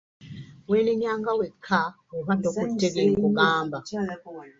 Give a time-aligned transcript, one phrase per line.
[0.69, 3.79] Weenenyanga wekka bw'oba tokutte bye nkugamba.